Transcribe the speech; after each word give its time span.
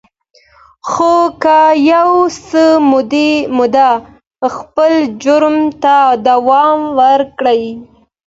خو 0.89 1.13
که 1.43 1.57
يو 1.93 2.09
څه 2.47 2.63
موده 3.57 3.91
خپل 4.55 4.93
جرم 5.23 5.57
ته 5.83 5.95
دوام 6.27 6.79
ورکړي. 6.99 7.63